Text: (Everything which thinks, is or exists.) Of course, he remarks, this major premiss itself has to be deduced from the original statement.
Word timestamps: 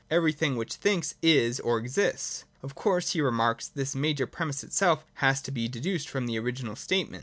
(Everything 0.09 0.55
which 0.55 0.73
thinks, 0.77 1.13
is 1.21 1.59
or 1.59 1.77
exists.) 1.77 2.43
Of 2.63 2.73
course, 2.73 3.11
he 3.11 3.21
remarks, 3.21 3.67
this 3.67 3.93
major 3.95 4.25
premiss 4.25 4.63
itself 4.63 5.05
has 5.21 5.43
to 5.43 5.51
be 5.51 5.67
deduced 5.67 6.09
from 6.09 6.25
the 6.25 6.39
original 6.39 6.75
statement. 6.75 7.19